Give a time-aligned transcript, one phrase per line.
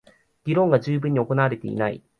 [0.45, 2.01] 議論が充分に行われていない